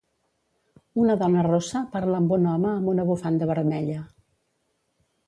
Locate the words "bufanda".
3.11-3.49